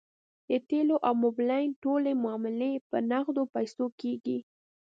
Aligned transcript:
د 0.49 0.51
تیلو 0.69 0.95
او 1.07 1.13
موبلاین 1.23 1.69
ټولې 1.83 2.11
معاملې 2.23 2.71
په 2.89 2.97
نغدو 3.11 3.43
پیسو 3.55 3.85
کیږي 4.01 4.39